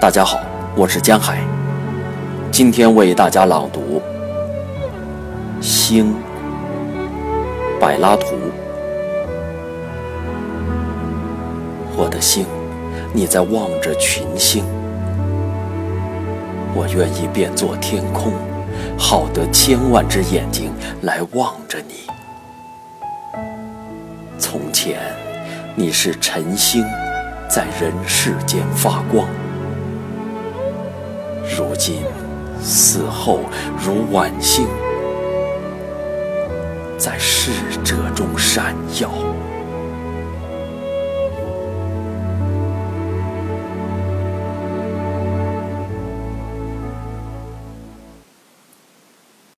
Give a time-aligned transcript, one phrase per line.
[0.00, 0.40] 大家好，
[0.74, 1.40] 我是江海，
[2.50, 4.00] 今天为大家朗读
[5.62, 6.14] 《星》
[7.78, 8.34] 柏拉图。
[11.94, 12.46] 我的星，
[13.12, 14.64] 你在望着群星，
[16.74, 18.32] 我愿意变作天空，
[18.98, 20.72] 好得千万只眼睛
[21.02, 22.06] 来望着你。
[24.38, 24.98] 从前，
[25.74, 26.82] 你是晨星，
[27.50, 29.28] 在人世间发光。
[31.60, 32.02] 如今
[32.62, 33.40] 死后
[33.84, 34.66] 如晚星，
[36.96, 37.52] 在逝
[37.84, 39.10] 者中闪耀。